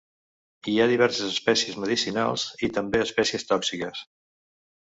[0.71, 4.03] Hi ha diverses espècies medicinals i també espècies tòxiques.